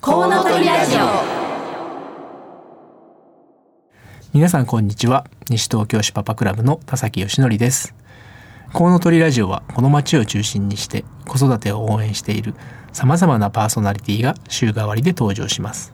[0.00, 1.00] コウノトリラジオ。
[4.32, 5.26] 皆さんこんにちは。
[5.50, 7.96] 西東京市パパクラブの田崎義則です。
[8.72, 12.54] コウノトリラジオはこの街を中心にして子育てを応援している
[12.92, 15.92] 様々なパーソナリティが週替わりで登場します。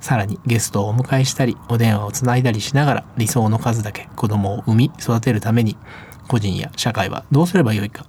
[0.00, 5.78] さらにゲストをお迎えしたりお電話をつないだりしながら理想の数だけ子供を産み育てるために
[6.28, 8.04] 個人や社会はどうすればよいか。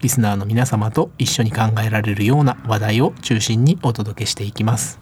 [0.00, 5.00] リスナーの皆様と一緒に考えられるような話題を中心にお届けしていきます。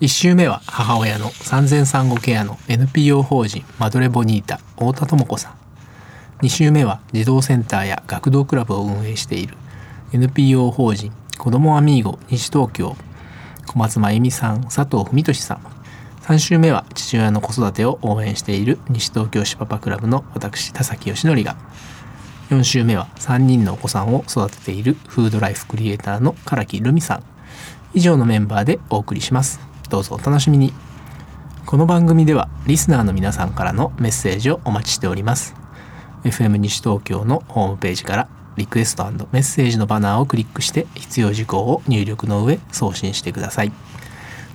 [0.00, 6.44] 1週目は母親の産前産後ケアの NPO 法人マドレボニータ太田智子さん。
[6.44, 9.56] 2週目は児童センターや学童クラブを運営している
[10.12, 12.96] NPO 法人子どもアミーゴ西東京
[13.66, 15.60] 小松真由美さん佐藤文俊さん。
[16.22, 21.56] 3週目は父親の子育てを応援している西東京市パパクラブの私田崎義則が。
[22.52, 27.22] 4週目は3人のお子さんを育てているフードライフクリエイターの唐木留美さん。
[27.94, 29.58] 以上のメンバーでお送りします。
[29.88, 30.74] どうぞお楽しみに。
[31.64, 35.54] この番組ではリスナーの皆さんからのメッセージをお待ちしております。
[36.24, 38.28] FM 西東京のホームページから
[38.58, 43.72] リクエストメッセージのバナーをクリックして必要事項を入力の上送信してください。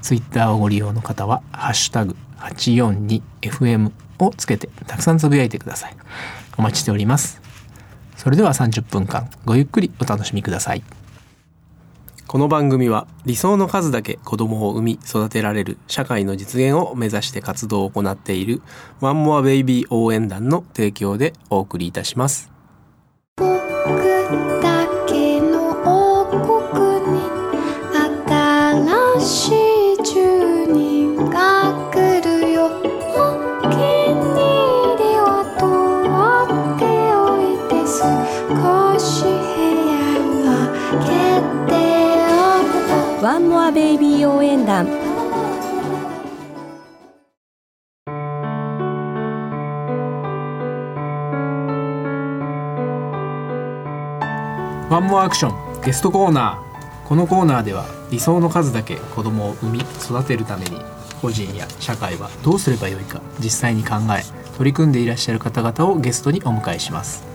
[0.04, 5.98] ツイッターをご利用の方はハッシュタグ 842FM をつけてたくさんつぶやいてください。
[6.60, 7.47] お待ちしております。
[8.28, 10.84] それでは30分間ごゆっくりお楽しみください。
[12.28, 18.62] この番組は理想の数だけ子供を産み育てられる社会の実現を目指して活動を行っている
[19.00, 22.57] ワンモアベイビー応援団の提供でお送りいたします。
[43.78, 44.88] ベイビー応援団。
[54.90, 57.08] ワンモアアクションゲストコーナー。
[57.08, 60.82] このコーナーでは理想の数だけ子供を産み育てるために
[61.22, 64.24] 個人や社会はどうすればよいか実際に考え
[64.58, 67.27] 取り組んでいらっしゃる方々をゲストにお迎えします。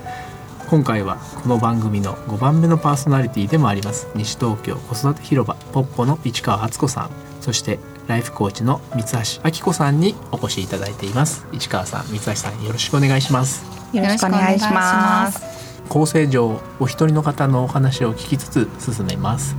[0.72, 7.10] 今回はこの番組の5番目のパーソナリティでもあります西東京子育て広場ポッポの市川敦子さん
[7.42, 11.46] そしてライフコーチの三橋明子さんにお越しいただいています。
[11.52, 13.66] 市川さん三橋さんよろしくお願いします。
[13.92, 15.42] よろしくお願いします。
[15.90, 19.54] 構成上お一人の方のお話を聞きつつ進めます。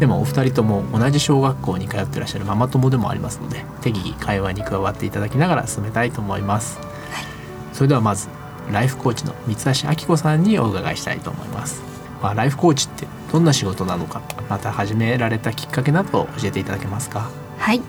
[0.00, 6.80] でもお二人とも同じ小学校に通ってらっしゃるママ友でもありますので適宜会話に加わっていただきながら進めたいと思います、
[7.72, 8.39] それではまず
[8.70, 11.82] ライフコーチの三橋明子さんにお伺いしたいと思います、
[12.22, 17.30] まあ、ライフコーチってどんな仕事なのかまた始められたきっかけなど教えていただけますか？
[17.58, 17.80] はい。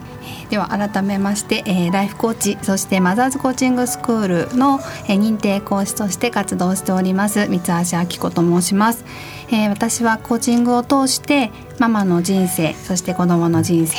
[0.49, 9.05] では改めまして、えーライフコーチそしてマザーズコーチングスクールの、えー認定講師として活動しております三橋明子と申します、
[9.47, 13.97] えー私はコーチングを通してママの人生そして子供の人生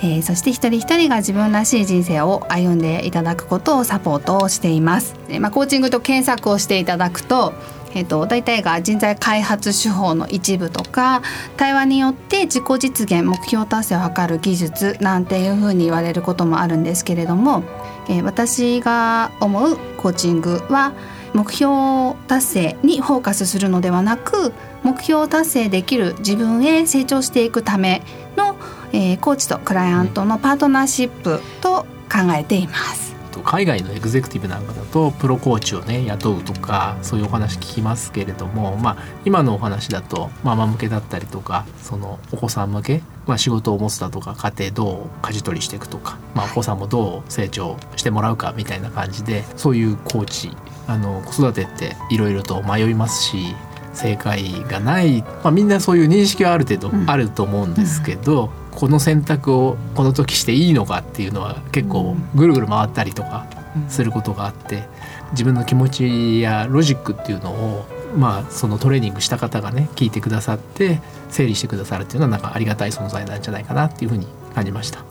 [0.00, 5.14] えーそして一人一人が自分らしい人生を歩んでいただくことをサポートをしています。
[5.28, 7.52] えまあ、コーチングと検索をしていただくと,、
[7.94, 11.22] えー、と大体が人材開発手法の一部とか
[11.56, 17.62] 対話によって自己実現目標達成を図る技術なんていうふうに言われることもあるんですけれども、
[18.08, 20.92] えー私が思うコーチングは
[21.34, 28.02] 目標達成にフォーカスするのではなく目標達成できる自分へ成長していくため
[28.36, 28.56] の、
[28.92, 33.08] えーコーチとクライアントのパートナーシップと考えています。
[33.38, 50.50] と海外のエグゼクティブなんかだとプロコーチをね雇うとかそういうお話聞きますけれども、まあ、今のお話だとママ向けだったりとかそのお子さん向け、まあ、仕事を持つだとか家庭どう舵取りしていくとか、まあ、お子さんもどう成長してもらうかみたいな感じでそういうコーチ
[50.86, 53.54] あの子育てっていろいろと迷いますし
[53.92, 63.44] 正解がない、まあ、みんなそういう認識はある程度あると思うんですけど、この選択をこの時していいのかっていうのは結構ぐるぐる回ったりとか
[63.88, 64.84] することがあって
[65.32, 67.86] 自分の気持ちやロジックっていうのを
[68.16, 75.04] まあそのトレーニングした方がね聞いてくださって整理してくださるっていうのはなんかありがたい存在なんじゃないかなっていうふうに感じました。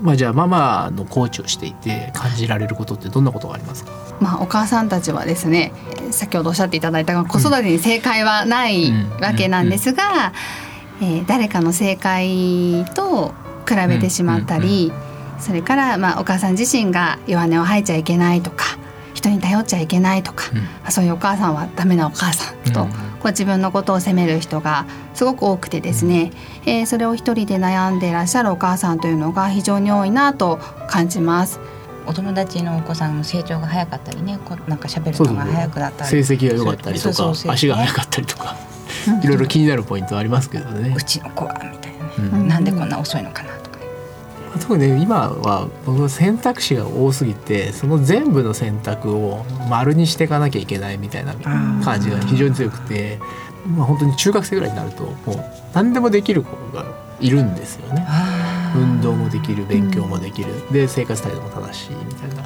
[0.00, 3.92] まあじゃあママのコーチをしていて感じられることってどんなことがありますか？
[4.20, 10.32] まあ、お母さんたちはですねえー先ほどおっしゃっていただいたが子育てに正解はないうんわけなんですが、
[11.00, 13.34] えー誰かの正解と
[13.68, 14.92] 比べてしまったり、
[15.38, 18.64] それから、まあ、お母さん自身が弱音を吐いちゃいけないとか
[19.14, 20.58] 人に頼っちゃいけないとか、うん。
[20.58, 22.90] まあそういうお母さんはダメなお母さんとうん。
[22.90, 26.32] こう自分のことを責める人がすごく多くてですね、
[26.66, 30.58] えーそれを一人で悩んでいらっしゃるお母さんというのが非常に多いなと
[30.88, 31.58] 感じます。
[32.06, 36.22] お友達のお子さんの成長が早かったりねこうなんか喋るのが早くなったり。
[36.24, 38.56] 成績が良かったりとかそうそう足が速かったりとか
[39.22, 40.94] いろいろ気になるポイントはありますけどね。
[40.96, 41.02] う。
[41.02, 42.48] ちの子はみたいなね、うん。
[42.48, 43.78] なんでこんな遅いのかなとか
[44.60, 51.34] 特にね今は僕の選択肢が多すぎてその全部の選択を丸にしていかなきゃいけないみたいな
[51.84, 53.18] 感じが非常に強くて、
[53.66, 56.84] まあ、本当に中学生ぐらいになるともう何でもできる子が
[57.20, 58.06] いるんですよね。
[58.76, 62.42] 運動もできる勉強もできる、で生活態度も正しいみたいな。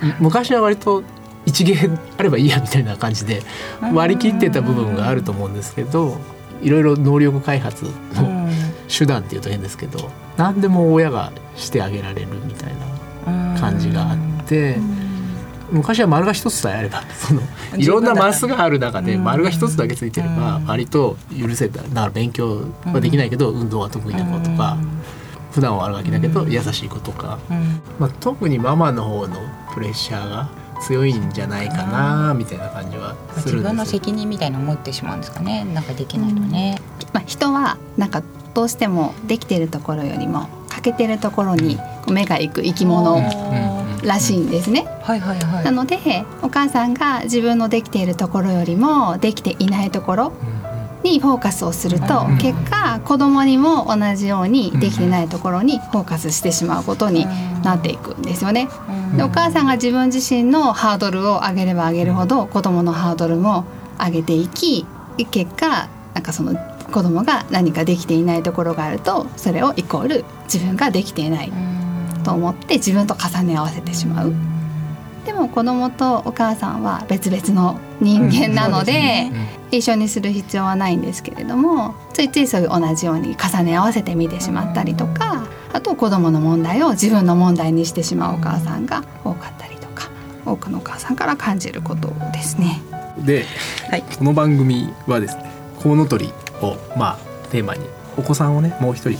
[0.00, 1.02] む昔は割と
[1.46, 3.42] 一芸あればいいやみたいな感じで
[3.94, 6.18] 割り切ってた部分があると思うんですけど
[6.62, 8.48] いろいろ能力開発の
[8.88, 12.74] 手段っていうと変ですけど何でも親がしてあげられるみたい
[13.26, 14.76] な感じがあって。
[15.68, 17.42] 昔は丸が一つさえあれば その
[17.76, 24.76] いろんなマスがある中で丸が一つだけついてれば割と許せただから勉強はできないけど運動は得意な子とか
[25.56, 27.80] 普段は悪ガキだけど優しい子とか、うん。
[27.98, 29.36] まあ、特にママの方の
[29.72, 30.50] プレッシャーが
[30.80, 34.00] 強いんじゃないかなみたいな感じはす自分のるんですよ。
[34.00, 35.64] 責任みたいなのを持ってしまうんですかね。
[35.64, 36.80] なんかできないとね、
[37.12, 38.22] まあ、人はなんか
[38.54, 41.78] どうしてもできているところよりも欠けているところに
[42.08, 43.20] 目が行く生き物
[44.02, 44.86] らしいんですね。
[45.02, 45.64] はいはいはい。
[45.64, 45.98] なので
[46.42, 50.32] お母さんが自分のできているところよりもできていないところ
[51.02, 52.38] にフォーカスをするとうん。
[52.38, 57.26] 結果子供にも同じようにできてないところにフォーカスしてしまうことに
[57.62, 58.68] なっていくんですよね。
[59.16, 63.64] でお母さんが自分自身のハードルを上げれば上げるほど子供のハードルも
[63.98, 64.86] 上げていき
[65.30, 66.54] 結果なんかその
[66.90, 71.52] 子供が何かできていないところがあるとそれをイコール自分ができていない
[72.24, 74.32] と思って自分と重ね合わせてしまう。
[75.24, 79.30] でも子供とお母さんは別々の人間なので,、
[79.70, 90.10] 一緒にする必要はないんですけれどもついついそういう同じように重ね合わせて見てしまったりとかあと子供の問題を自分の問題にしてしまうお母さんが多かったりとか
[90.44, 92.80] 多くのお母さんから感じることですね。
[93.18, 93.44] で、
[93.90, 95.50] はいこの番組はですね
[95.82, 96.32] コウノトリ
[96.62, 97.18] をまあ
[97.50, 97.86] テーマに
[98.16, 99.18] お子さんをねもう一人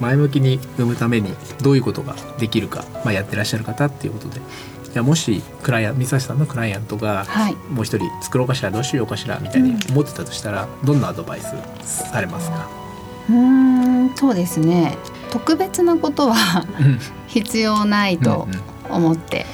[0.00, 4.40] 前向きに産むためにどういうことができるか、まあ、やってらっしゃる方っていうことで
[4.92, 7.54] じゃあもしクライアント三橋さんのクライアントがはい。
[7.70, 11.54] もう一人作ろうかしらどうしようかしらみたいに思ってたとしたら、どんなアドバイス
[12.10, 12.68] されますか、
[13.30, 14.96] うーんそうですね。
[15.30, 16.98] 特別なことはうん。
[17.26, 18.46] 必要ないと
[18.88, 19.46] うん思って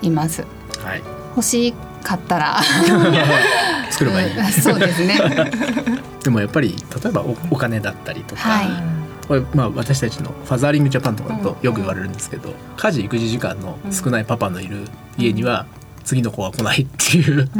[0.00, 0.44] います。
[0.82, 2.62] はい、欲しかったら。
[3.90, 5.18] 作ればいい、うんそうですね。
[6.24, 8.95] でもやっぱり例えばおお金だったりとか、はい
[9.28, 14.84] これまあ私たちのファザーリングジャパンとかだとよく言われるんですけど、家事育児時間の少ないパパのいる
[15.18, 15.66] 家には
[16.04, 17.50] 次の子が来ないっていう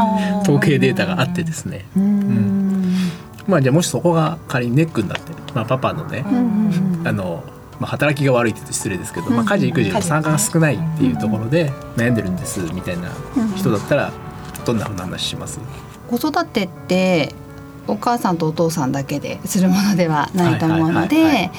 [0.42, 2.94] 統計データがあってですね、うーん。
[3.48, 6.24] まあじゃあもしそこが仮にネックになって、まあ、パパのね、
[7.04, 7.44] あの、
[7.78, 13.10] まあ、働きが悪いって言うと失礼ですけど、まあ、家事育児の参加が少ないっていうところで悩んでるんですみたいな
[13.56, 14.12] 人だったら
[14.64, 15.60] どんなふうな話します？
[16.08, 17.34] 子育てって
[17.86, 21.50] お母さんとお父さんだけでするものではないと思うので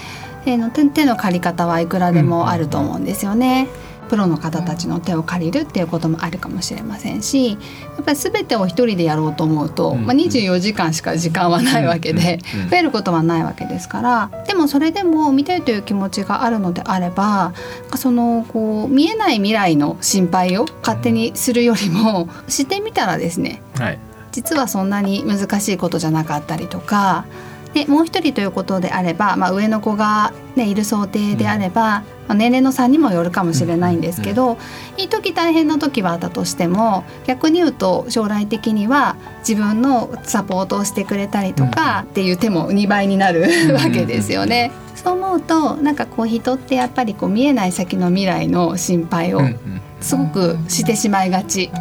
[0.45, 0.57] 手
[1.05, 3.67] の借り方はいくらでもあると思うんですよね。
[4.07, 7.57] プロの方たちの手を借りるっていうこともあるかもしれませんしや
[8.01, 12.39] っぱり全てを一人でやろうと思うと、うんまあ、24時間しか時間はないわけで
[12.69, 14.31] 増えることはないわけですから。
[14.47, 17.53] でもそれでも見たいという気持ちがあるのであれば
[17.95, 23.99] そのこう見えない未来の心配を勝手にするよりもしてみたらですねはい
[24.37, 27.25] 実はそんなに難しいことじゃなかったりとか
[27.73, 34.57] でもう一人ということであれば、まあ、上の子が、ね、いる想定であれば、まあ年齢の差にもよるかもしれないんですけど、
[34.95, 44.71] いい時大変な時はあったとしても逆に言うと将来的には自分のサポートをしてくれたりとかっていう手も2倍になるわけですよね。
[44.95, 49.81] そう思うとなんかこう人ってやっぱりこう見えない先の未来の心配をうんうん。
[50.01, 51.71] すごくしてしまいがち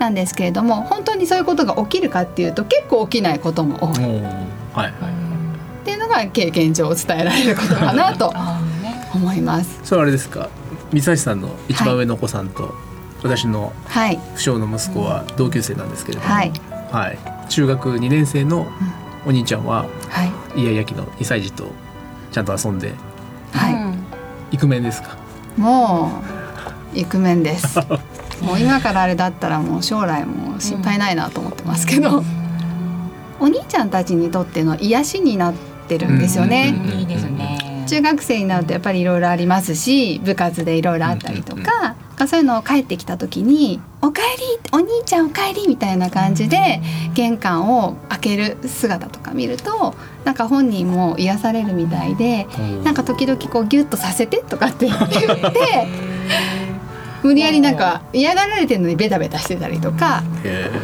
[0.00, 4.02] なんですけれども本当にそういうことが起きるかっていうと結構起きないことも多い。
[4.02, 4.22] はい。
[4.74, 4.92] はい
[5.84, 8.32] ていうのが経験上伝えられることかなと
[9.14, 9.80] 思います。
[9.82, 10.48] それはあれですか？
[10.92, 12.74] 三橋さんの一番上のお子さんと、
[13.22, 16.52] 私のはい、不詳の息子は同級生なんですけれども、はい、
[16.92, 17.18] はい。
[17.48, 18.66] 中学2年生の
[19.26, 21.64] お兄ちゃんははい、イヤイヤ期の2歳児と
[22.30, 22.92] ちゃんと遊んで
[23.52, 23.94] は
[24.50, 25.16] イクメンですか？
[25.56, 26.22] い、も
[26.94, 27.78] うイクメンです。
[28.42, 32.22] もう今からあれだったらもう将来も心配ないなと思ってますけど、
[33.38, 35.54] お兄ちゃんたちにとっての癒しになっ
[35.88, 36.74] てるんですよね。
[36.76, 37.84] うんいいですね。
[37.86, 46.80] 中学生になるとやっぱりいろいろありますし部活でいろいろあったりとか、かそういうのを帰ってきた時に「おかえりお兄ちゃんおかえり」みたいな感じで
[47.14, 49.94] 玄関を開ける姿とか見ると
[50.24, 52.46] なんか本人も癒されるみたいで
[52.84, 55.88] なんか時々こうギュッとさせてとかって言って
[57.22, 60.22] 無理やりなんか嫌がられてるのにベタベタしてたりとか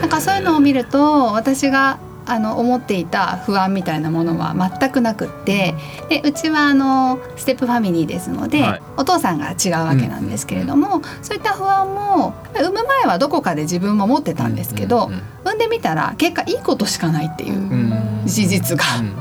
[0.01, 5.75] なんかそういうのを見ると私があの思っていた不安みたいなものは全くなくって
[6.09, 8.83] でうちはあのステップファミリーですので、はい。
[8.97, 18.85] お父さんが違うわけなんですけれども、そういった不安も産む前はどこかで自分も持ってたんですけど、うんうん産んでみたら結果いいことしかないっていううん事実が。
[18.99, 19.13] うん。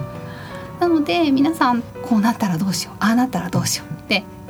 [0.79, 3.94] なので皆さんこうなったらどうしようああなったらどうしよう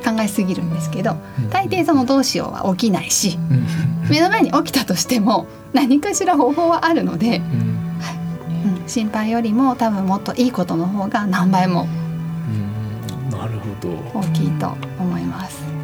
[0.04, 1.50] 考えすぎるんですけどうん。
[1.50, 4.08] 大抵そのどうしようは起きないしうん。
[4.08, 8.80] 目の前に起きたとしても何かしら方法はあるので、うん。
[8.82, 11.86] うん、心配よりも多分もっといいことの方が何倍も
[12.48, 13.30] うん。
[13.30, 13.88] なるほど。
[14.20, 15.76] 大きいと思います。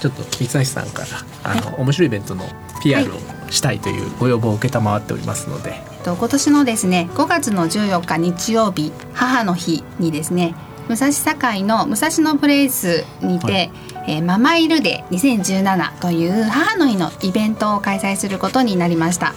[0.00, 1.08] ちょっと三橋さんから
[1.44, 2.44] あの面白いイベントの
[2.82, 3.18] PR を
[3.50, 10.54] したいというご要望を受けたまわっておりますので、えっと今年のですね5月の14日日曜日母の日にですね
[10.90, 13.70] 武蔵境の武蔵野プレイスにて、はい
[14.08, 19.34] えーママイルデー2017という母の日のイベントを開催することになりました。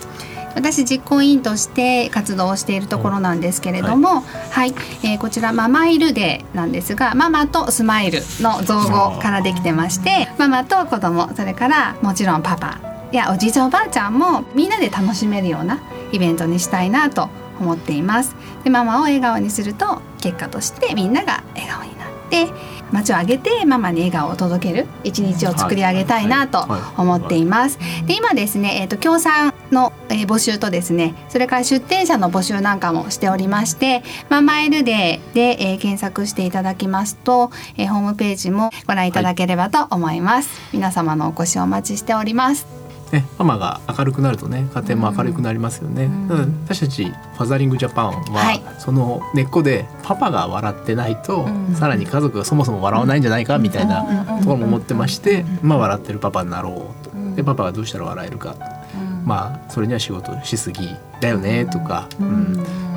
[0.56, 12.80] 私実行委員として活動をしているところなんですけれども、はい、えーこちらママイルデーなんですが、ママとスマイルの造語からできてまして、ママと子供、それからもちろんパパ
[13.12, 17.30] やおじいちゃんおばあちゃんもみんなで楽しめるようなイベントにしたいなと
[17.60, 18.36] 思っています。
[18.64, 22.48] で、ママを笑顔にすると結果としてみんなが笑顔になって
[22.94, 26.66] 街を挙げてママに笑顔を届ける一日を作り上げたいなと
[26.96, 27.78] 思っています。
[28.06, 40.50] で今ですね、えー、と協賛の、えー募集とですねそれから出店者の募集なんかもしておりまして「ママエルデーで」えー検索していただきますと、えーホームページもご覧いただければと思います。
[40.72, 42.83] 皆様のお越しをお待ちしております。
[43.14, 48.64] ね、ママが明るくなるとね家庭も明るくなりますよね、ただ私たちファザリングジャパンは、はい。
[48.80, 51.76] その根っこでパパが笑ってないと、うん。
[51.76, 57.12] さらに家族がそもそも笑わないんじゃないかみたいなうんところも思ってまして、まあ笑ってるパパになろうと。
[57.12, 57.36] うん。
[57.36, 58.56] でパパがどうしたら笑えるか、
[58.96, 59.26] うん。
[59.26, 60.90] まあそれには仕事しすぎ
[61.22, 62.28] だよねとか、うん。
[62.28, 62.56] うん。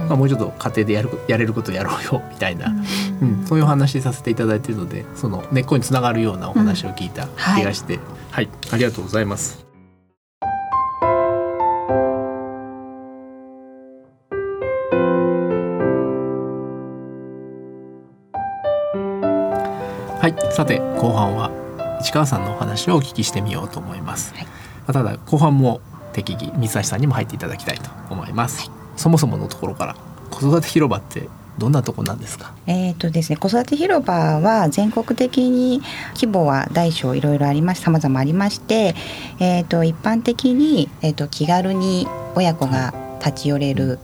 [0.09, 2.73] まあ、もうちょっと家庭でやるやれることやろうよみたいな、
[3.21, 3.45] うん。
[3.47, 7.99] そういうお話させていただいているのでその根っこにつながるようなお話を聞いた気がして、
[8.31, 9.66] はい、ありがとうございます。
[20.27, 21.53] はい、さて後半は
[22.03, 24.35] 市川さんのお話をお聞きしてみようと思います。
[24.35, 24.51] はいま
[24.89, 25.81] あただ後半も
[26.13, 28.69] 適宜三橋さんにも入っていただきたいと思います。
[28.97, 29.95] そもそものところから
[30.33, 31.29] 子育て広場って
[31.59, 32.53] どんなとこなんですか？
[32.67, 35.81] えーとですね、子育て広場は全国的に
[36.17, 38.97] 規模は大小いろいろありまし様々ありまして、
[39.39, 43.99] えー、と一般的に、えー、と気軽に親子が立ち寄れる、う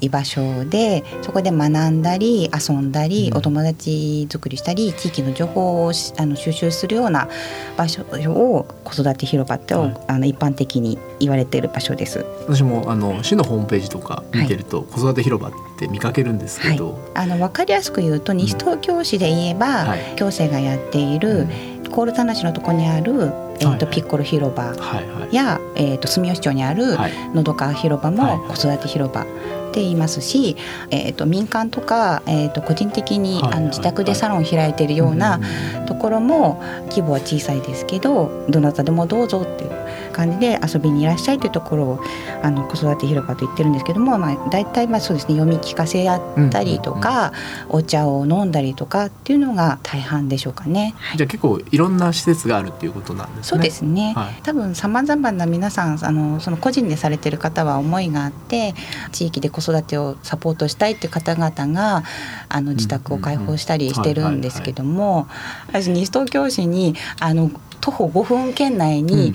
[0.00, 3.38] 居場所でそこで学んだり遊んだり、うん。
[3.38, 7.28] お友達作りしたり地域の情報をしあの収集するような
[7.76, 9.96] 場所を子育て広場って、はい。
[10.08, 12.24] あの一般的に言われている場所です。
[12.46, 20.00] 私もあの市のホームページとか見てると、子育て広場って見かけるんですけど、あの分かりやすく言うと西東京市で言えば、はい。
[20.16, 21.46] 行政がやっている、
[21.90, 23.78] コール田無のとこにある、えーとはい。
[23.78, 25.34] はいピッコロ広場はいはい。
[25.34, 27.12] や、えー、と住吉町にあるはい。
[27.34, 29.22] のどか広場はいも子育て広場。
[29.22, 29.26] っ
[29.70, 30.56] て言いますし、
[30.90, 35.40] えー、と民間とか、えー、と個人的に、あの自宅でサロン開いてるような
[35.86, 36.60] ところも
[36.90, 39.70] 規模は小さいですけどどなたでもどうぞっていう
[40.12, 42.00] 感じで遊びにいらっしゃいというところを
[42.42, 47.32] あの子育て広場と言ってるんですけども、まあ、大体まあそうですね読み聞かせやったりとか、
[47.68, 50.94] お茶を飲んだりとかっていうのが大半でしょうかね。
[50.98, 51.18] はい。
[51.18, 53.42] じゃあ結構いろんな施設があるっていうことなんですね。
[53.44, 54.42] そうですね、はい。
[54.42, 58.74] 多分さまざまな皆さんあのその個人でされてる方は思いがあって
[59.12, 62.04] 地域で子育てをサポートしたいっていう方々が
[62.48, 65.28] あの自宅を開放したりしてるんですけども
[65.68, 67.50] 私西東京市にあの
[67.80, 69.34] 徒歩5分圏内に、うん。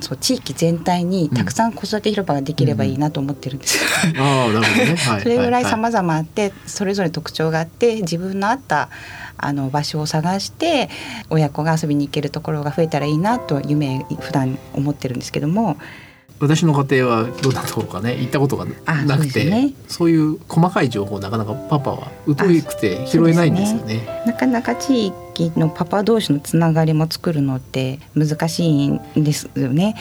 [0.00, 3.78] そう地域全体にたくさん子育て広場ができればいいなと思ってるんです。
[3.78, 4.22] よ。
[4.22, 4.96] ああなるほどね。
[4.96, 8.90] はい それぐらいは様々あってそれぞれ特徴があって自分の合った
[9.36, 10.90] あの場所を探して
[11.30, 15.76] 親子が遊びに行けるところが増えたらいいなと夢普段思ってるんですけども
[16.44, 24.22] 私の家庭はどんなところかね行ったことがあなくてねそういう細かい情報なかなかパパは疎くて拾えないんですよね。
[24.26, 25.23] なかなか地域
[25.56, 29.94] のパパ同士のつながりも作るのって難しいんですよね。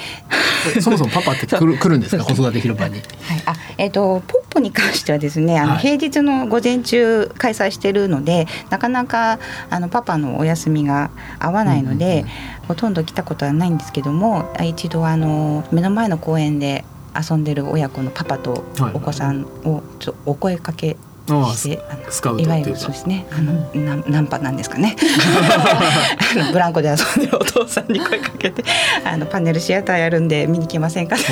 [0.81, 2.23] そもそもパパって来る来るんですか？
[2.23, 2.95] 子育て広場に。
[2.95, 3.03] はい、
[3.45, 5.79] あえっ、とポッ歩に関してはですねあのはい。
[5.79, 12.21] 平日の午前中開催してるので、なかなかあのパパのお休みが合わないので、
[12.61, 12.67] うん。
[12.67, 16.85] ほとんど来たことはないんですけども一度あの目の前の公園で
[17.29, 18.93] 遊んでる親子のパパとはい。
[18.93, 23.25] お子さんをちょお声かけして、スカウトいわゆるそうですね。
[23.31, 24.95] あの、ナンナンパなんですかね。
[26.35, 28.63] あのブランコで遊んでるお父さんに声かけて
[29.05, 31.25] あのパネルシアターやるんで見に来ませんかって。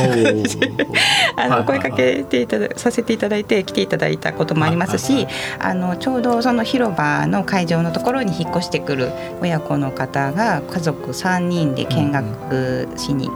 [1.35, 5.27] あの声かけていたださせていただいて来ていただいたこともありますし、
[5.59, 13.29] あのちょうどその広場の会場のところに引っ越してくる親子の方が家族3人で見学しに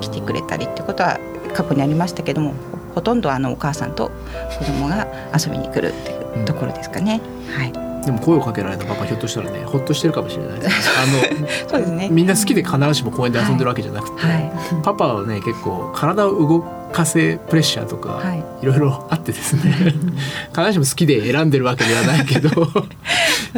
[0.00, 1.18] 来てくれたりっていうことは
[1.54, 2.54] 過去にありましたけども
[2.94, 4.10] ほとんどあのお母さんと
[4.58, 5.06] 子供が
[5.36, 7.20] 遊びに来るっていうところですかね。
[7.56, 10.90] はい、でも声をかけられたパパひょっとしたらねほっとしてるかもしれないです。
[10.98, 12.08] あそうですね。
[12.08, 14.52] のみんな好きで必ずしも公園で遊んでるわけじゃなくて、はい。
[14.82, 16.60] パパはね結構体を動
[16.92, 18.44] かせプレッシャーとか、はい。
[18.62, 19.94] いろいろあってですね。
[20.52, 22.48] 必ずしも好きで選んでるわけではないけど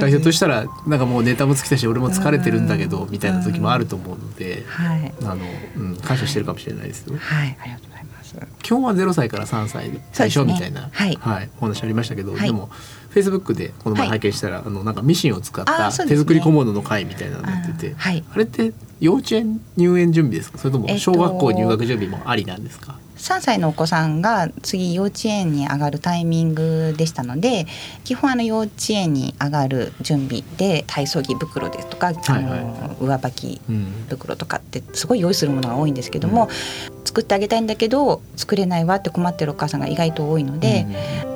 [0.08, 5.12] ひょっとしたらなんかもうネタも尽きたし俺も疲れてるんだけどみたいな時もあると思うのではい。
[5.22, 5.36] あの、
[5.76, 7.16] うん、感謝してるかもしれないですよ。
[7.18, 7.91] はい、ありがとう
[8.34, 8.68] ございます。
[8.68, 12.42] 今日は0歳から3歳最初みたいな、そうですねはいお話ありましたけど、はい。
[12.42, 12.66] でも
[13.10, 14.18] フェイスブックでこの前はい。
[14.18, 18.24] 拝見したら、あのなんかミシンを使った手作り小物の会みたいなのやっててあはい。
[18.32, 20.58] あれって幼稚園入園準備ですか？
[20.58, 27.66] それともえっと小学校入学準備もありなんですか、3歳のお子さんが次幼稚園に上がるタイミングでしたので
[28.04, 36.48] 基本あの幼稚園に上がる準備で体操着袋ですとか、はいあの上履きうん袋とかってすごい用意するものが多いんですけども、
[37.04, 40.86] 作ってあげたいんだけど作れないわって困ってるお母さんが意外と多いので、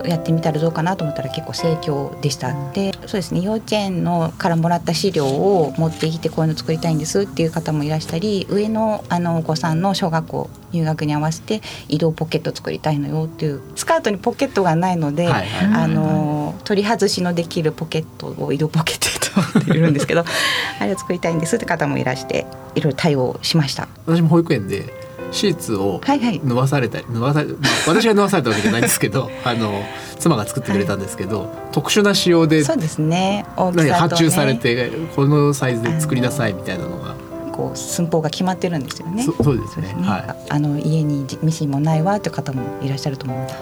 [0.05, 2.55] やってみたらどうかなと思ったら結構盛況でした。
[2.73, 3.41] でそうですね。
[3.41, 15.85] 幼稚園のからもらった資料を持ってきてこういうの作りたいんですっていう方もいらしたり上のあのお子さんの小学校入学に合わせて移動ポケット作りたいのよっていうスカートにポケットがないので、はいはいはいはい。
[15.85, 20.25] あの取り外しのできるポケットを移動ポケットと思っているんですけど
[20.81, 23.89] あれを作りたいんですって方もいらしていろいろ対応しました。
[24.07, 24.93] 私も保育園で
[25.33, 26.41] シーツをはいはい。
[26.45, 27.57] 縫わされたり縫わされ、まあ、
[27.89, 29.83] 私が縫わされたわけじゃないんですけど あの
[30.19, 33.45] 妻が作ってくれたんですけど、特殊な仕様でそうですね。
[33.57, 37.15] 大き何さと、ね、発注されてこのサイズで作りなさいみたいなのが、
[37.57, 39.23] こう寸法が決まってるんですよね。
[39.23, 39.89] そそうですね。
[39.89, 40.03] すね。
[40.03, 40.21] はい。
[40.29, 43.55] ああの家にミシンもないわっていう方もいらっしゃると思うので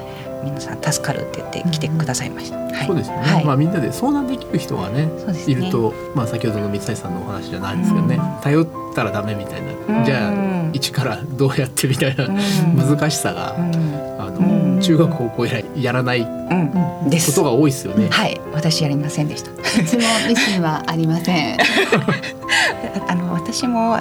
[0.44, 2.56] 皆さん助かるって言って来てくださいました。
[2.58, 2.86] はい。
[2.86, 3.44] そうですよね、はい。
[3.44, 5.08] まあみんなで相談できる人がねね。
[5.46, 8.42] いると、まあ、先ほどの三谷さんのお話じゃないですけどね、うん。
[8.42, 10.04] 頼ったらダメみたいな、うん。
[10.04, 12.36] じゃあ一からどうやってみたいなうん。
[12.76, 14.80] 難しさが、あのうん。
[14.80, 17.10] 中学高校以来やらないこうん。
[17.10, 17.34] です。
[17.34, 18.08] とが多いですよね。
[18.10, 19.50] はい、私やりませんでした。
[19.50, 19.54] う
[19.84, 21.60] ちもミシンはありません。
[21.60, 21.66] あ
[23.08, 24.00] あの私もあ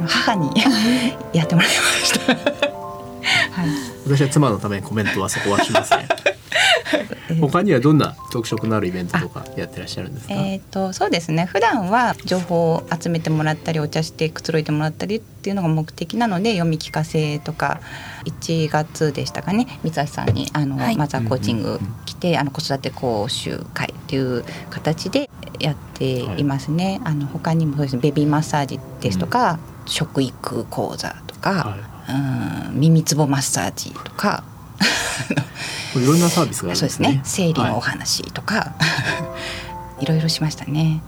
[0.00, 0.50] の母に
[1.32, 1.74] やってもらいま
[2.06, 2.34] した。
[2.34, 3.68] はい。
[4.06, 6.08] 私は妻のためにコメントはそこはしません。
[7.40, 10.34] 他にはどんな特色のあるイベントとかやってらっしゃるんですか？
[10.34, 17.80] えー、とそうですね普段は情報を集めてもらったりお茶してくつろいでもらったりっていうのが目的なので読み聞かせとか
[18.24, 25.28] 1月でしたかね三橋さんにあの、はいマザーコーチング来て、あの子育て講習会っていう形で
[25.60, 27.00] やっていますね。
[27.04, 34.44] あの他にもそうですねベビーマッサージですとか、食育講座とか、はいうん耳つぼマッサージとか。
[35.96, 38.72] いろんなサービスがあるんそうですね生理のおは話とか、
[40.00, 41.00] い、ろいろしましたね。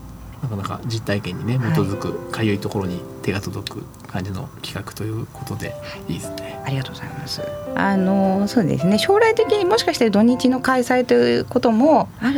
[0.42, 5.74] いなかなか実体験にね基づくかゆいところに手が届く感じの企画ということで
[6.09, 6.61] いいですね。
[6.64, 7.42] ありがとうございます。
[7.74, 8.98] あのそうですね。
[8.98, 12.32] 将来的にもしかして土日の開催ということもあっ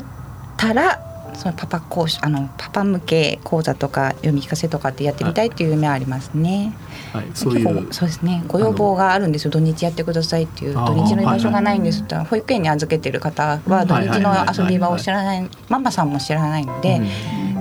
[0.57, 1.01] たら、
[1.35, 6.73] そのパパ講師あのパパ向け講座とか読み聞かせとかってやってみたいっていう夢はありますね。
[7.13, 8.45] はい、そうい結う構そうですね。
[8.49, 9.51] ご要望があるんですよ。
[9.51, 17.01] 土日やってくださいっていう土日の居場所がないんですって、保育園に預けてる方は土日の遊び場を知らない、ママさんも知らないので、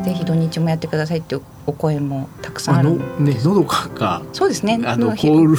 [0.07, 2.97] ぜひ土日もやってくださいっていうお声もたくさんまある。
[3.19, 4.79] ね喉がそうですね。
[4.85, 5.57] あののコール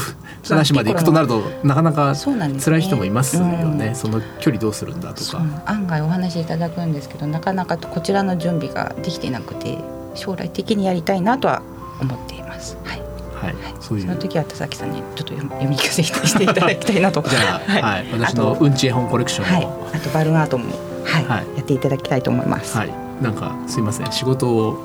[0.49, 3.63] 話まで行くとなるとなかなか辛い人もいますよね。
[3.63, 5.43] うんその距離どうするんだとか。
[5.67, 9.79] 案外お話しいただくんですけどなかなかこちらの準備ができていなくて
[10.15, 11.63] 将来的にやりたいなとは
[12.01, 12.79] 思っています。
[12.85, 13.03] はい、
[13.35, 14.05] はい、そういう。
[14.05, 17.23] その時は田崎さんにちょっと読み聞かせしていただきたいなと。
[17.29, 20.65] じゃあ、 はい、私のうんち絵本コレクショはいンを、、あとバルーンアートも、
[21.05, 22.77] はいはいやっていただきたいと思います。
[22.77, 24.85] はい、なんかすいません仕事を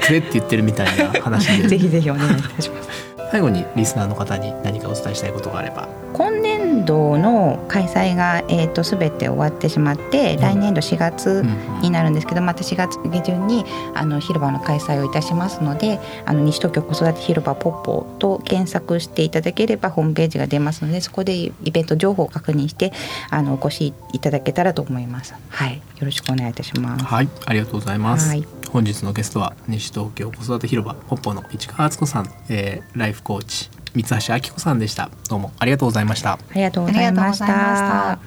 [0.00, 2.88] くれって言ってるみたいな話で ぜひぜひお願いいたします。
[3.30, 11.44] 最後にリスナーの方に何かお伝えしたいことがあれば今年年度の開催が、えー、と全て終わってしまって、来年度4月
[11.82, 22.92] になるんですけどまた4月下旬にあの広場の開催をいたしますのであの西東京子育て広場ポッポと検索していただければホームページが出ますのでそこでイベント情報を確認して
[23.30, 25.34] あのお越しいただけたらと思います。
[25.48, 27.04] はい、よろしくお願いいたします。
[27.04, 28.28] はい、ありがとうございます。
[28.28, 28.46] はい。
[28.70, 35.10] 本日のゲストは西東京子育て広場ポッポの市川敦子さん、えー、ライフコーチ三橋明子さんでした。
[35.30, 36.32] どうもありがとうございました。
[36.32, 38.18] ありがとうございました。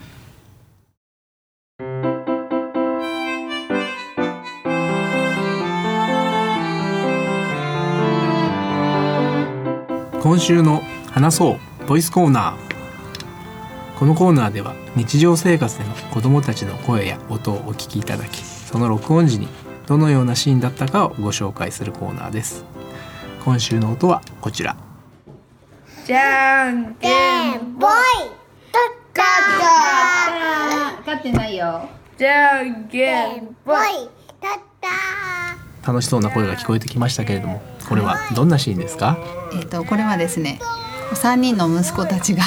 [10.21, 19.47] 今週の話そうボイスコーナーこのコーナーでは日常生活での子どもたちの声や音をお聞きいただきその録音時に
[19.86, 22.65] どのようなシーンだったかをご紹介するコーナーです
[23.45, 24.75] 今週の音はこちら
[26.08, 27.91] じゃんけんぽい。
[31.06, 31.89] 勝ってないよ。
[32.17, 33.78] じゃんけんぽい。
[35.86, 39.17] 楽しそうな声が聞こえてきましたけれどもこれはどんなシーンですか？
[39.54, 40.60] えっ、とこれはですね
[41.13, 42.43] 3人の息子たちが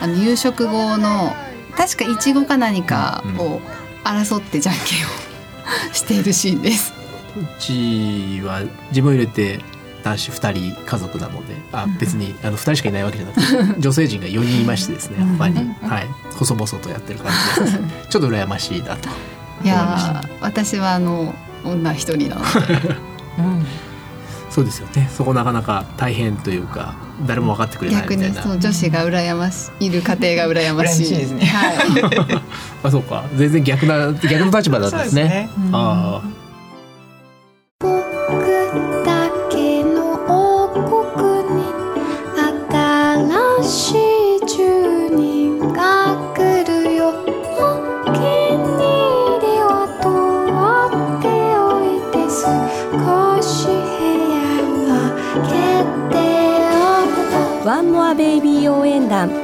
[0.00, 1.32] あの夕食後の
[1.76, 3.60] 確かいちごか何かを
[4.04, 6.92] 争ってじゃんけんを しているシーンです。
[7.36, 9.60] うちは自分入れて
[10.02, 17.78] 男子2人家族なのであ別にあの2人しかいないわけじゃなくて 女性陣が4人いましてですね他に、はい、細々とやってる感じです。
[18.08, 19.08] ちょっと羨ましいなと。
[19.62, 21.34] いやー私はあの
[21.64, 22.96] 女一人なので、
[24.48, 25.08] そうですよね。
[25.14, 26.94] そこなかなか大変というか
[27.26, 28.40] 誰も分かってくれない逆みたいな。
[28.40, 31.16] にそう女子が羨ましいいる家庭が羨ましい。
[31.16, 31.44] ですね。
[31.44, 32.42] はい。
[32.82, 33.24] あそうか。
[33.36, 35.50] 全然逆な逆の立場なんですね。
[35.72, 36.49] あ僕
[57.62, 59.28] ワンモアベイビー応援団。
[59.28, 59.34] は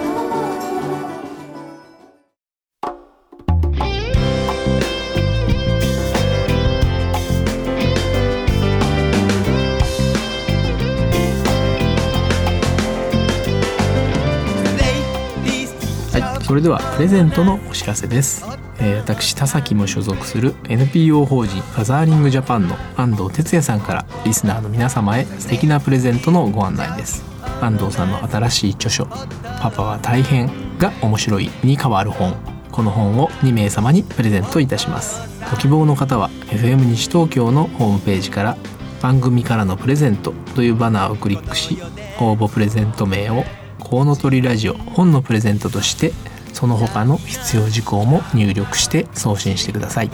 [16.40, 18.46] い、それではプレゼントのお知らせです、
[18.80, 27.35] えー私田崎も所属する NPO 法人ファザーリングジャパンの安藤哲也さんからリスナーの皆様へ素敵なプレゼントのご案内です。
[27.60, 29.06] 安藤さんの新しい著書
[29.60, 32.34] 「パパは大変」が面白いに変わる本。
[32.70, 35.22] この本を2名様にプレゼントいたします。
[35.50, 38.56] ご希望の方は FM 西東京のホームページから
[39.00, 41.78] 番組からのプレゼントというバナーをクリックし
[42.20, 43.44] 応募プレゼント名を
[43.78, 46.12] コウノトリラジオ本のプレゼントとして
[46.52, 50.10] その他の必要事項も入力して送信してください。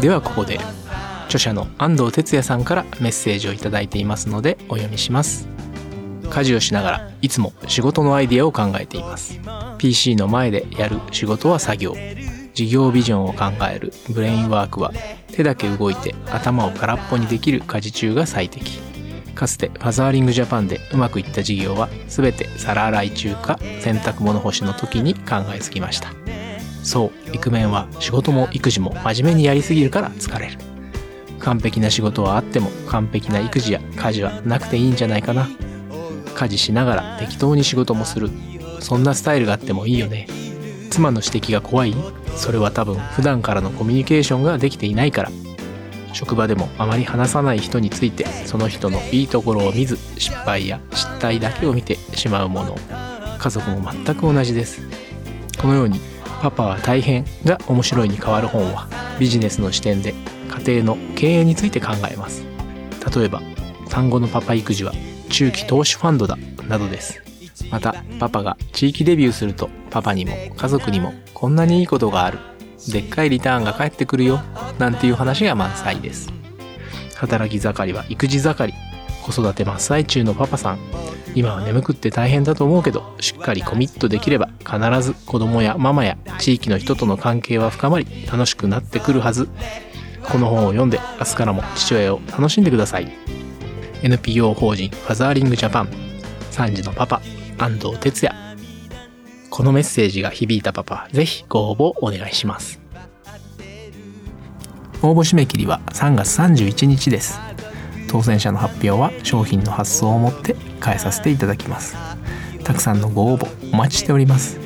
[0.00, 0.60] ではここで
[1.26, 5.55] 著者の安藤哲也さんからメッセージをいただいていますのでお読みします。
[6.36, 9.40] 家事をしながらいつも仕事のアイデアを考えています。
[9.78, 11.96] PC の前でやる仕事は作業。
[12.52, 13.94] 事業ビジョンを考える。
[14.10, 14.92] ブレインワークは
[15.32, 18.78] 手だけ動いて頭を空っぽにできる家事中が最適。
[19.34, 26.12] かつてファザーリングジャパンでうまくいった事業は全て皿洗い中か洗濯物干しの時に考えつきました。
[26.82, 30.58] そうイクメンは仕事も育児も真面目にやりすぎるから疲れる。
[31.38, 35.48] 完璧な仕事はあっても完璧な育児や家事はなくていいんじゃないかな。
[36.36, 38.30] 家事しながら適当に仕事もする。
[38.80, 40.28] そんなスタイルがあってもいいよね。
[40.90, 41.94] 妻の指摘が怖い？
[42.36, 45.30] それは多分普段からのコミュニケーションができていないから。
[46.12, 52.78] 職場でもあまり話さない人についてその人のいいところを見ず失敗や失態だけを見てしまうもの。
[53.38, 54.80] 家族も全く同じです。
[55.58, 56.00] このように
[56.42, 60.14] 「パパは大変」が面白いに変わる本はビジネスの視点で
[60.64, 62.44] 家庭の経営について考えます。
[63.14, 63.42] 例えば
[63.88, 64.92] 産後のパパ育児は
[65.30, 66.36] 中期投資ファンドだ
[66.68, 67.22] などです。
[67.70, 72.38] またパパが地域デビューするとパパにも家族にもこんなにいいことがある。
[72.88, 74.40] でっかいリターンが返ってくるよ
[74.78, 76.32] なんていう話が満載です。
[77.16, 78.74] 働き盛りは育児盛り。
[79.22, 80.78] 子育て真っ最中のパパさん。
[81.34, 89.48] 今は眠くって大変だと思うけどしっかりコミットできれば必ず子供やママや地域の人との関係は深まり楽しくなってくるはず。
[90.22, 93.12] この本を読んで明日からも父親を楽しんでください。
[94.06, 95.88] NPO 法人ファザーリングジャパン
[96.52, 97.20] 3児のパパ
[97.58, 98.36] 安藤哲也。
[99.50, 102.78] このメッセージが響いたパパぜひご応募お願いします。
[105.02, 107.40] 応募締め切りは3月31日です。
[108.06, 111.96] 当選者の発表は商品の発送をもって返させていただきます。
[112.62, 114.60] たくさんのご応募お待ちしております。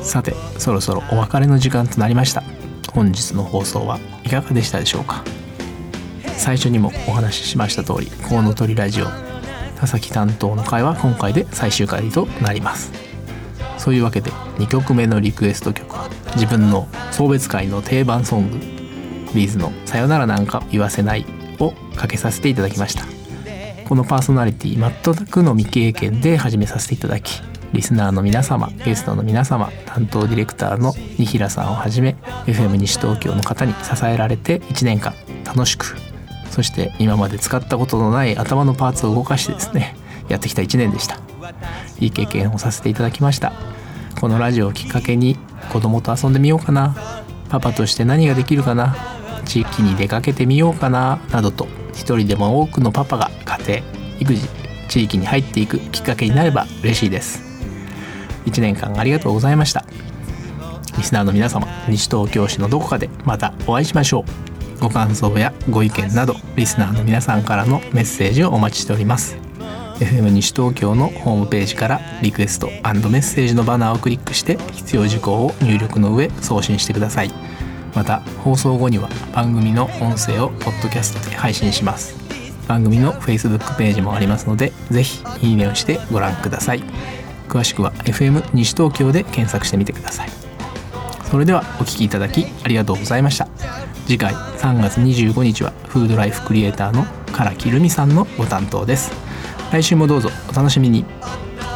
[0.00, 2.42] さてそろそろお別れの時間となりました。
[2.90, 5.22] 本日の放送はいかがでしたでしょうか？
[6.38, 9.06] 最初にもお話ししました通り「コウノトリラジオ」
[9.78, 12.90] 田崎担当の回は今回で最終回となります。
[13.76, 18.58] そういうわけで2曲目のリクエスト曲は自分の送別会の定番ソング
[19.34, 21.26] ビーズの「さよならなんか言わせない」
[21.60, 23.04] をかけさせていただきました。
[23.88, 27.40] このパーソナリティ全くの未経験で始めさせていただき
[27.72, 35.14] リスナーの皆様ゲストの皆様担当ディレクターの二平さんをはじめ FM 西東京の方に支えられて1年間
[35.46, 35.96] 楽しく
[36.58, 39.94] そして今まで使ったことのない頭のパーツを動かしてですね
[40.28, 41.20] やってきた1年でした。
[42.00, 43.52] いい経験をさせていただきました。
[44.20, 45.36] このラジオをきっかけに
[45.72, 46.96] 子供と遊んでみようかな。
[47.48, 48.96] パパとして何ができるかな。
[49.44, 51.20] 地域に出かけてみようかな。
[51.30, 54.48] などと一人でも多くのパパが家庭育児
[54.88, 57.40] 地域に入っていくきっかけになれば嬉しいです。
[58.46, 59.84] 1年間ありがとうございました。
[60.96, 64.57] リスナーの皆様西東京市のどこかでまたお会いしましょう。
[64.80, 69.36] ご感想やご意見などリスナーの皆さんからのメッセージをお待ちしております。
[69.98, 77.30] FM 西東京のホームページからリクエストメッセージのバナーをクリックして必要事項を入力の上送信してください。
[77.94, 82.16] また放送後には番組の音声をポッドキャストで配信します。
[82.68, 86.84] 番組の Facebook ページもありますのでぜひいいねをしてご覧ください。
[87.48, 90.28] 詳しくは FM 西東京で検索してみてください。
[91.24, 93.48] それではお聴きいただきありがとうございました。
[94.08, 99.12] 次回3月25日はフードライフクリエイターの唐木留美さんのご担当です。
[99.70, 101.04] 来週もどうぞお楽しみに。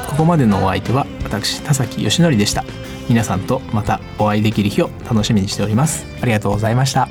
[0.09, 2.65] ここまでのお相手は私田崎義則でした。
[3.07, 6.07] 皆さんとまたお会いできる日を楽しみにしております。
[6.23, 7.07] ありがとうございました。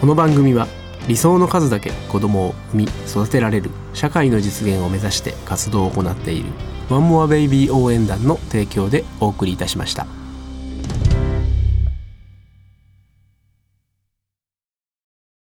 [0.00, 0.66] この番組は
[1.06, 6.48] 理想の数だけ子供を産み育てられる社会の実現を目指して活動を行っている
[6.90, 10.08] ワンモアベイビー応援団の提供でお送りいたしました。